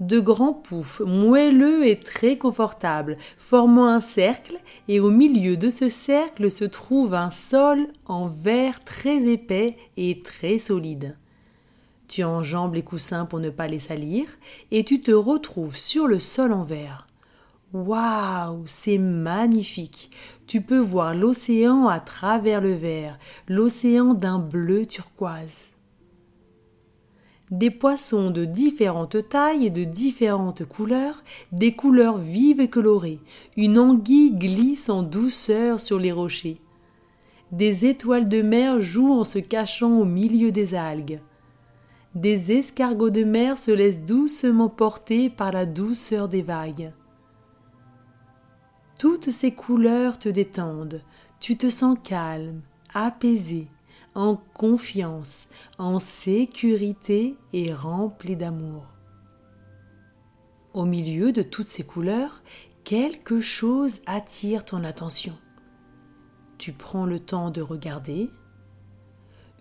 De 0.00 0.20
grands 0.20 0.52
poufs, 0.52 1.00
moelleux 1.00 1.86
et 1.86 1.98
très 1.98 2.38
confortables, 2.38 3.16
formant 3.36 3.88
un 3.88 4.00
cercle, 4.00 4.56
et 4.86 5.00
au 5.00 5.10
milieu 5.10 5.56
de 5.56 5.70
ce 5.70 5.88
cercle 5.88 6.50
se 6.52 6.64
trouve 6.64 7.14
un 7.14 7.30
sol 7.30 7.88
en 8.06 8.28
verre 8.28 8.84
très 8.84 9.26
épais 9.26 9.76
et 9.96 10.22
très 10.22 10.58
solide. 10.58 11.16
Tu 12.06 12.22
enjambes 12.22 12.74
les 12.74 12.82
coussins 12.82 13.26
pour 13.26 13.40
ne 13.40 13.50
pas 13.50 13.66
les 13.66 13.80
salir, 13.80 14.28
et 14.70 14.84
tu 14.84 15.02
te 15.02 15.10
retrouves 15.10 15.76
sur 15.76 16.06
le 16.06 16.20
sol 16.20 16.52
en 16.52 16.62
verre. 16.62 17.07
Waouh, 17.74 18.62
c'est 18.64 18.96
magnifique. 18.96 20.10
Tu 20.46 20.62
peux 20.62 20.78
voir 20.78 21.14
l'océan 21.14 21.86
à 21.86 22.00
travers 22.00 22.62
le 22.62 22.72
verre, 22.72 23.18
l'océan 23.46 24.14
d'un 24.14 24.38
bleu 24.38 24.86
turquoise. 24.86 25.66
Des 27.50 27.70
poissons 27.70 28.30
de 28.30 28.46
différentes 28.46 29.28
tailles 29.28 29.66
et 29.66 29.70
de 29.70 29.84
différentes 29.84 30.64
couleurs, 30.64 31.22
des 31.52 31.74
couleurs 31.74 32.16
vives 32.16 32.60
et 32.60 32.68
colorées. 32.68 33.20
Une 33.56 33.78
anguille 33.78 34.32
glisse 34.32 34.88
en 34.88 35.02
douceur 35.02 35.78
sur 35.78 35.98
les 35.98 36.12
rochers. 36.12 36.62
Des 37.52 37.84
étoiles 37.84 38.30
de 38.30 38.40
mer 38.40 38.80
jouent 38.80 39.12
en 39.12 39.24
se 39.24 39.38
cachant 39.38 39.98
au 39.98 40.04
milieu 40.06 40.52
des 40.52 40.74
algues. 40.74 41.20
Des 42.14 42.52
escargots 42.52 43.10
de 43.10 43.24
mer 43.24 43.58
se 43.58 43.70
laissent 43.70 44.04
doucement 44.04 44.70
porter 44.70 45.28
par 45.28 45.52
la 45.52 45.66
douceur 45.66 46.30
des 46.30 46.42
vagues. 46.42 46.92
Toutes 48.98 49.30
ces 49.30 49.52
couleurs 49.52 50.18
te 50.18 50.28
détendent, 50.28 51.02
tu 51.38 51.56
te 51.56 51.70
sens 51.70 51.96
calme, 52.02 52.62
apaisé, 52.92 53.68
en 54.16 54.36
confiance, 54.54 55.46
en 55.78 56.00
sécurité 56.00 57.36
et 57.52 57.72
rempli 57.72 58.34
d'amour. 58.34 58.86
Au 60.74 60.84
milieu 60.84 61.30
de 61.30 61.42
toutes 61.42 61.68
ces 61.68 61.84
couleurs, 61.84 62.42
quelque 62.82 63.40
chose 63.40 64.00
attire 64.06 64.64
ton 64.64 64.82
attention. 64.82 65.38
Tu 66.58 66.72
prends 66.72 67.06
le 67.06 67.20
temps 67.20 67.50
de 67.50 67.62
regarder. 67.62 68.30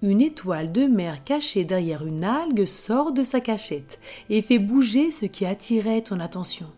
Une 0.02 0.22
étoile 0.22 0.72
de 0.72 0.88
mer 0.88 1.24
cachée 1.24 1.64
derrière 1.64 2.06
une 2.08 2.24
algue 2.24 2.66
sort 2.66 3.12
de 3.12 3.22
sa 3.22 3.40
cachette 3.40 4.00
et 4.32 4.42
fait 4.42 4.58
bouger 4.58 5.12
ce 5.12 5.28
qui 5.28 5.46
attirait 5.46 6.02
ton 6.02 6.20
attention. 6.20 6.72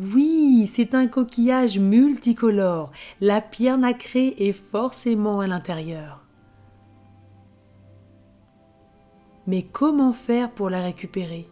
Oui, 0.00 0.70
c'est 0.72 0.94
un 0.94 1.08
coquillage 1.08 1.78
multicolore. 1.80 2.92
La 3.20 3.40
pierre 3.40 3.78
nacrée 3.78 4.34
est 4.38 4.52
forcément 4.52 5.40
à 5.40 5.48
l'intérieur. 5.48 6.24
Mais 9.48 9.62
comment 9.62 10.12
faire 10.12 10.52
pour 10.52 10.70
la 10.70 10.82
récupérer? 10.82 11.48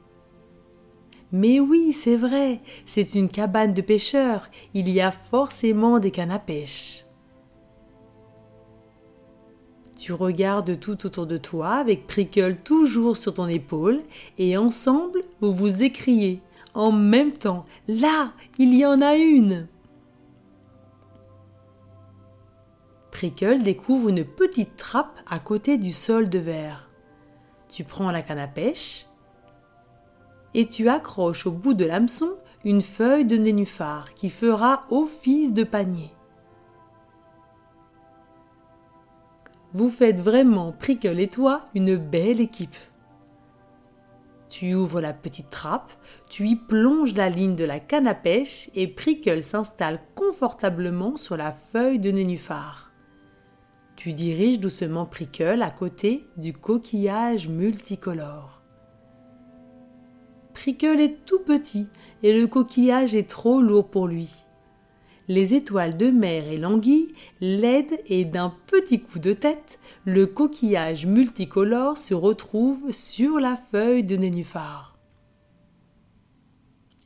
Mais 1.32 1.58
oui, 1.58 1.90
c'est 1.90 2.16
vrai, 2.16 2.60
c'est 2.84 3.16
une 3.16 3.28
cabane 3.28 3.74
de 3.74 3.82
pêcheurs. 3.82 4.48
Il 4.74 4.88
y 4.90 5.00
a 5.00 5.10
forcément 5.10 5.98
des 5.98 6.12
cannes 6.12 6.30
à 6.30 6.38
pêche. 6.38 7.04
Tu 9.98 10.12
regardes 10.12 10.78
tout 10.78 11.04
autour 11.04 11.26
de 11.26 11.36
toi 11.36 11.70
avec 11.70 12.06
Prickle 12.06 12.58
toujours 12.62 13.16
sur 13.16 13.34
ton 13.34 13.48
épaule 13.48 14.02
et 14.38 14.56
ensemble 14.56 15.22
vous 15.40 15.52
vous 15.52 15.82
écriez 15.82 16.42
en 16.76 16.92
même 16.92 17.32
temps. 17.32 17.64
Là, 17.88 18.32
il 18.58 18.74
y 18.74 18.86
en 18.86 19.00
a 19.00 19.16
une. 19.16 19.66
Prickle 23.10 23.62
découvre 23.62 24.10
une 24.10 24.24
petite 24.24 24.76
trappe 24.76 25.18
à 25.26 25.38
côté 25.38 25.78
du 25.78 25.90
sol 25.90 26.28
de 26.28 26.38
verre. 26.38 26.90
Tu 27.68 27.82
prends 27.82 28.10
la 28.10 28.22
canne 28.22 28.38
à 28.38 28.46
pêche 28.46 29.06
et 30.52 30.68
tu 30.68 30.88
accroches 30.88 31.46
au 31.46 31.50
bout 31.50 31.74
de 31.74 31.86
l'hameçon 31.86 32.36
une 32.64 32.82
feuille 32.82 33.24
de 33.24 33.36
nénuphar 33.36 34.12
qui 34.14 34.28
fera 34.28 34.84
office 34.90 35.54
de 35.54 35.64
panier. 35.64 36.10
Vous 39.72 39.90
faites 39.90 40.20
vraiment, 40.20 40.72
Prickle 40.72 41.20
et 41.20 41.28
toi, 41.28 41.66
une 41.74 41.96
belle 41.96 42.40
équipe. 42.40 42.76
Tu 44.58 44.74
ouvres 44.74 45.02
la 45.02 45.12
petite 45.12 45.50
trappe, 45.50 45.92
tu 46.30 46.48
y 46.48 46.56
plonges 46.56 47.14
la 47.14 47.28
ligne 47.28 47.56
de 47.56 47.64
la 47.66 47.78
canne 47.78 48.06
à 48.06 48.14
pêche 48.14 48.70
et 48.74 48.88
Prickle 48.88 49.42
s'installe 49.42 50.00
confortablement 50.14 51.18
sur 51.18 51.36
la 51.36 51.52
feuille 51.52 51.98
de 51.98 52.10
nénuphar. 52.10 52.90
Tu 53.96 54.14
diriges 54.14 54.58
doucement 54.58 55.04
Prickle 55.04 55.60
à 55.60 55.70
côté 55.70 56.24
du 56.38 56.54
coquillage 56.54 57.48
multicolore. 57.48 58.62
Prickle 60.54 61.00
est 61.00 61.26
tout 61.26 61.40
petit 61.40 61.88
et 62.22 62.32
le 62.32 62.46
coquillage 62.46 63.14
est 63.14 63.28
trop 63.28 63.60
lourd 63.60 63.90
pour 63.90 64.06
lui 64.06 64.45
les 65.28 65.54
étoiles 65.54 65.96
de 65.96 66.10
mer 66.10 66.48
et 66.48 66.56
l'anguille 66.56 67.08
l'aident 67.40 67.98
et 68.06 68.24
d'un 68.24 68.54
petit 68.66 69.00
coup 69.00 69.18
de 69.18 69.32
tête, 69.32 69.78
le 70.04 70.26
coquillage 70.26 71.06
multicolore 71.06 71.98
se 71.98 72.14
retrouve 72.14 72.92
sur 72.92 73.38
la 73.38 73.56
feuille 73.56 74.04
de 74.04 74.16
nénuphar. 74.16 74.96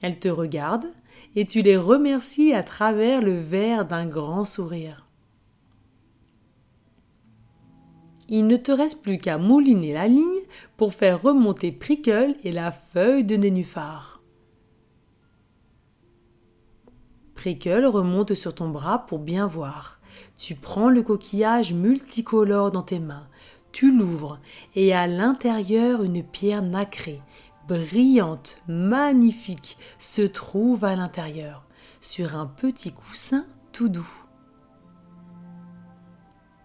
Elles 0.02 0.18
te 0.18 0.28
regardent 0.28 0.92
et 1.36 1.46
tu 1.46 1.62
les 1.62 1.76
remercies 1.76 2.52
à 2.52 2.62
travers 2.62 3.20
le 3.20 3.36
verre 3.36 3.84
d'un 3.86 4.06
grand 4.06 4.44
sourire. 4.44 5.06
Il 8.28 8.46
ne 8.46 8.56
te 8.56 8.70
reste 8.70 9.02
plus 9.02 9.18
qu'à 9.18 9.38
mouliner 9.38 9.92
la 9.92 10.06
ligne 10.06 10.24
pour 10.76 10.94
faire 10.94 11.20
remonter 11.20 11.72
Prickle 11.72 12.36
et 12.44 12.52
la 12.52 12.70
feuille 12.70 13.24
de 13.24 13.36
nénuphar. 13.36 14.19
Prickle 17.40 17.86
remonte 17.86 18.34
sur 18.34 18.54
ton 18.54 18.68
bras 18.68 19.06
pour 19.06 19.18
bien 19.18 19.46
voir. 19.46 19.98
Tu 20.36 20.56
prends 20.56 20.90
le 20.90 21.00
coquillage 21.00 21.72
multicolore 21.72 22.70
dans 22.70 22.82
tes 22.82 22.98
mains, 22.98 23.28
tu 23.72 23.96
l'ouvres 23.96 24.40
et 24.76 24.92
à 24.92 25.06
l'intérieur 25.06 26.02
une 26.02 26.22
pierre 26.22 26.60
nacrée, 26.60 27.22
brillante, 27.66 28.58
magnifique, 28.68 29.78
se 29.98 30.20
trouve 30.20 30.84
à 30.84 30.94
l'intérieur, 30.94 31.64
sur 32.02 32.36
un 32.36 32.44
petit 32.44 32.92
coussin 32.92 33.46
tout 33.72 33.88
doux. 33.88 34.26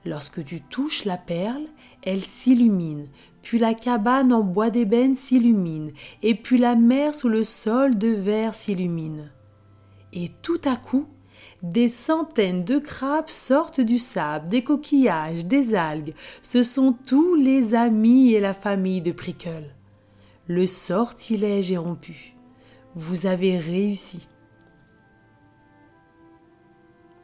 Lorsque 0.04 0.44
tu 0.44 0.60
touches 0.60 1.06
la 1.06 1.18
perle, 1.18 1.68
elle 2.04 2.20
s'illumine, 2.20 3.08
puis 3.42 3.60
la 3.60 3.76
cabane 3.76 4.34
en 4.34 4.42
bois 4.42 4.72
d'ébène 4.72 5.16
s'illumine, 5.16 5.94
et 6.22 6.36
puis 6.36 6.58
la 6.58 6.76
mer 6.76 7.16
sous 7.16 7.30
le 7.30 7.46
sol 7.46 7.98
de 7.98 8.10
verre 8.10 8.56
s'illumine 8.56 9.32
et 10.15 10.32
tout 10.41 10.62
à 10.65 10.75
coup, 10.75 11.06
des 11.62 11.89
centaines 11.89 12.63
de 12.63 12.80
crabes 12.80 13.30
sortent 13.30 13.82
du 13.82 13.97
sable, 13.97 14.47
des 14.47 14.63
coquillages, 14.63 15.45
des 15.45 15.75
algues. 15.75 16.13
Ce 16.41 16.63
sont 16.63 16.93
tous 17.06 17.36
les 17.36 17.75
amis 17.75 18.34
et 18.34 18.39
la 18.39 18.54
famille 18.54 19.01
de 19.01 19.12
Prickle. 19.12 19.75
Le 20.47 20.65
sortilège 20.65 21.71
est 21.71 21.78
rompu. 21.78 22.36
Vous 22.95 23.25
avez 23.25 23.58
réussi. 23.58 24.28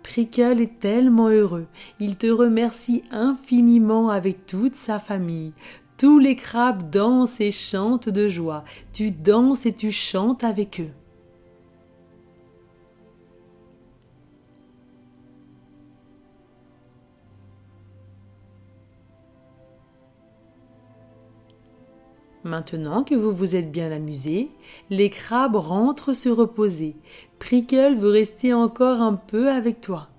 Prickle 0.03 0.59
est 0.59 0.79
tellement 0.79 1.29
heureux. 1.29 1.67
Il 1.99 2.17
te 2.17 2.27
remercie 2.27 3.03
infiniment 3.11 4.09
avec 4.09 4.45
toute 4.45 4.75
sa 4.75 4.99
famille. 4.99 5.53
Tous 5.97 6.19
les 6.19 6.35
crabes 6.35 6.89
dansent 6.89 7.39
et 7.39 7.51
chantent 7.51 8.09
de 8.09 8.27
joie. 8.27 8.65
Tu 8.91 9.11
danses 9.11 9.65
et 9.65 9.73
tu 9.73 9.91
chantes 9.91 10.43
avec 10.43 10.81
eux. 10.81 10.89
Maintenant 22.51 23.05
que 23.05 23.15
vous 23.15 23.31
vous 23.31 23.55
êtes 23.55 23.71
bien 23.71 23.93
amusé, 23.93 24.49
les 24.89 25.09
crabes 25.09 25.55
rentrent 25.55 26.11
se 26.11 26.27
reposer. 26.27 26.97
Prickle 27.39 27.95
veut 27.95 28.11
rester 28.11 28.53
encore 28.53 28.99
un 28.99 29.13
peu 29.13 29.49
avec 29.49 29.79
toi. 29.79 30.09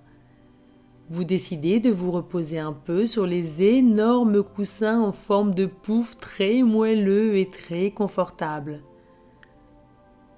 Vous 1.10 1.24
décidez 1.24 1.78
de 1.78 1.90
vous 1.90 2.10
reposer 2.10 2.58
un 2.58 2.72
peu 2.72 3.04
sur 3.04 3.26
les 3.26 3.62
énormes 3.62 4.42
coussins 4.42 4.98
en 4.98 5.12
forme 5.12 5.52
de 5.52 5.66
pouf 5.66 6.16
très 6.16 6.62
moelleux 6.62 7.36
et 7.36 7.50
très 7.50 7.90
confortables. 7.90 8.80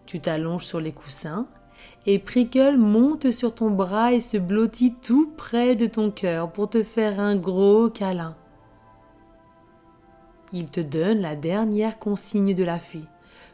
Tu 0.05 0.19
t'allonges 0.19 0.67
sur 0.67 0.81
les 0.81 0.91
coussins 0.91 1.47
et 2.07 2.19
Prickle 2.19 2.77
monte 2.77 3.31
sur 3.31 3.55
ton 3.55 3.71
bras 3.71 4.13
et 4.13 4.21
se 4.21 4.37
blottit 4.37 4.97
tout 5.01 5.31
près 5.37 5.77
de 5.77 5.87
ton 5.87 6.11
cœur 6.11 6.51
pour 6.51 6.69
te 6.69 6.83
faire 6.83 7.21
un 7.21 7.37
gros 7.37 7.89
câlin. 7.89 8.35
Il 10.57 10.71
te 10.71 10.81
donne 10.81 11.19
la 11.19 11.35
dernière 11.35 11.99
consigne 11.99 12.55
de 12.55 12.63
la 12.63 12.79
fée. 12.79 13.03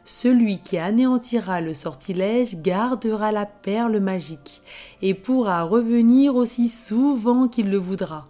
Celui 0.05 0.59
qui 0.59 0.77
anéantira 0.77 1.59
le 1.59 1.73
sortilège 1.73 2.61
gardera 2.61 3.31
la 3.31 3.47
perle 3.47 3.99
magique 3.99 4.61
et 5.01 5.15
pourra 5.15 5.63
revenir 5.63 6.35
aussi 6.35 6.67
souvent 6.67 7.47
qu'il 7.47 7.71
le 7.71 7.77
voudra. 7.79 8.27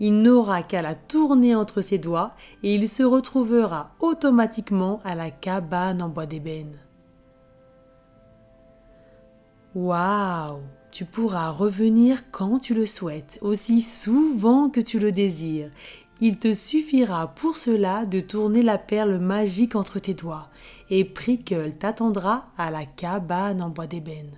Il 0.00 0.20
n'aura 0.20 0.62
qu'à 0.62 0.82
la 0.82 0.94
tourner 0.94 1.54
entre 1.54 1.80
ses 1.80 1.96
doigts 1.96 2.34
et 2.62 2.74
il 2.74 2.90
se 2.90 3.02
retrouvera 3.02 3.92
automatiquement 4.00 5.00
à 5.02 5.14
la 5.14 5.30
cabane 5.30 6.02
en 6.02 6.10
bois 6.10 6.26
d'ébène. 6.26 6.76
Waouh 9.74 10.60
Tu 10.90 11.06
pourras 11.06 11.50
revenir 11.50 12.30
quand 12.30 12.58
tu 12.58 12.74
le 12.74 12.84
souhaites, 12.84 13.38
aussi 13.40 13.80
souvent 13.80 14.68
que 14.68 14.80
tu 14.80 14.98
le 14.98 15.10
désires, 15.10 15.70
il 16.20 16.38
te 16.38 16.52
suffira 16.52 17.28
pour 17.28 17.56
cela 17.56 18.04
de 18.04 18.20
tourner 18.20 18.62
la 18.62 18.78
perle 18.78 19.18
magique 19.18 19.76
entre 19.76 19.98
tes 19.98 20.14
doigts, 20.14 20.48
et 20.90 21.04
Prickle 21.04 21.74
t'attendra 21.74 22.48
à 22.56 22.70
la 22.70 22.86
cabane 22.86 23.62
en 23.62 23.68
bois 23.68 23.86
d'ébène. 23.86 24.32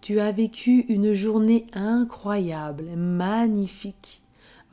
Tu 0.00 0.20
as 0.20 0.32
vécu 0.32 0.80
une 0.88 1.12
journée 1.12 1.66
incroyable, 1.72 2.84
magnifique, 2.96 4.22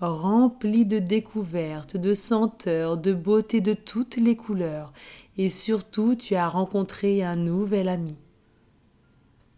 remplie 0.02 0.86
de 0.86 1.00
découvertes, 1.00 1.96
de 1.96 2.14
senteurs, 2.14 2.98
de 2.98 3.14
beauté 3.14 3.62
de 3.62 3.74
toutes 3.74 4.18
les 4.18 4.36
couleurs, 4.36 4.92
et 5.38 5.50
surtout 5.50 6.16
tu 6.16 6.36
as 6.36 6.50
rencontré 6.50 7.24
un 7.24 7.36
nouvel 7.36 7.88
ami. 7.88 8.18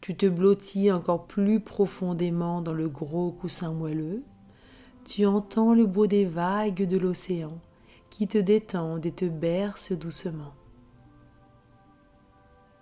Tu 0.03 0.17
te 0.17 0.25
blottis 0.25 0.91
encore 0.91 1.27
plus 1.27 1.61
profondément 1.61 2.61
dans 2.61 2.73
le 2.73 2.89
gros 2.89 3.31
coussin 3.31 3.71
moelleux. 3.71 4.21
Tu 5.05 5.25
entends 5.25 5.73
le 5.73 5.85
beau 5.85 6.07
des 6.07 6.25
vagues 6.25 6.85
de 6.85 6.97
l'océan 6.97 7.57
qui 8.09 8.27
te 8.27 8.37
détendent 8.37 9.05
et 9.05 9.13
te 9.13 9.23
bercent 9.23 9.93
doucement. 9.93 10.51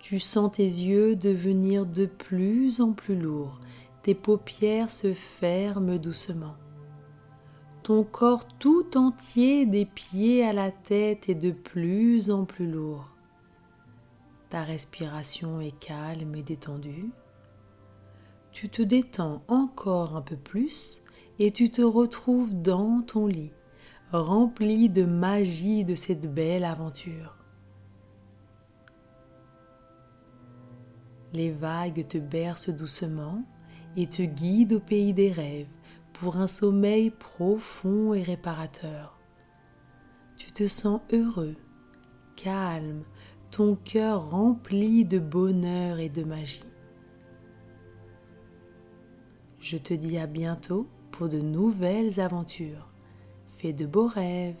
Tu 0.00 0.18
sens 0.18 0.50
tes 0.50 0.64
yeux 0.64 1.14
devenir 1.14 1.86
de 1.86 2.06
plus 2.06 2.80
en 2.80 2.90
plus 2.90 3.14
lourds, 3.14 3.60
tes 4.02 4.16
paupières 4.16 4.90
se 4.90 5.14
ferment 5.14 5.98
doucement. 5.98 6.56
Ton 7.84 8.02
corps 8.02 8.48
tout 8.58 8.96
entier 8.96 9.64
des 9.64 9.84
pieds 9.84 10.44
à 10.44 10.52
la 10.52 10.72
tête 10.72 11.28
est 11.28 11.36
de 11.36 11.52
plus 11.52 12.32
en 12.32 12.46
plus 12.46 12.68
lourd. 12.68 13.11
Ta 14.52 14.64
respiration 14.64 15.62
est 15.62 15.78
calme 15.78 16.34
et 16.34 16.42
détendue. 16.42 17.10
Tu 18.50 18.68
te 18.68 18.82
détends 18.82 19.42
encore 19.48 20.14
un 20.14 20.20
peu 20.20 20.36
plus 20.36 21.00
et 21.38 21.52
tu 21.52 21.70
te 21.70 21.80
retrouves 21.80 22.60
dans 22.60 23.00
ton 23.00 23.26
lit, 23.26 23.54
rempli 24.12 24.90
de 24.90 25.04
magie 25.04 25.86
de 25.86 25.94
cette 25.94 26.34
belle 26.34 26.64
aventure. 26.64 27.38
Les 31.32 31.50
vagues 31.50 32.06
te 32.06 32.18
bercent 32.18 32.68
doucement 32.68 33.42
et 33.96 34.06
te 34.06 34.20
guident 34.20 34.74
au 34.74 34.80
pays 34.80 35.14
des 35.14 35.32
rêves 35.32 35.72
pour 36.12 36.36
un 36.36 36.46
sommeil 36.46 37.08
profond 37.08 38.12
et 38.12 38.22
réparateur. 38.22 39.18
Tu 40.36 40.52
te 40.52 40.66
sens 40.66 41.00
heureux, 41.10 41.56
calme, 42.36 43.04
ton 43.52 43.76
cœur 43.76 44.30
rempli 44.30 45.04
de 45.04 45.18
bonheur 45.18 45.98
et 45.98 46.08
de 46.08 46.24
magie. 46.24 46.64
Je 49.60 49.76
te 49.76 49.92
dis 49.92 50.16
à 50.18 50.26
bientôt 50.26 50.88
pour 51.10 51.28
de 51.28 51.38
nouvelles 51.38 52.18
aventures. 52.18 52.88
Fais 53.58 53.74
de 53.74 53.84
beaux 53.84 54.06
rêves. 54.06 54.56